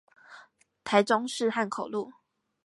[0.83, 2.11] 台中市漢口路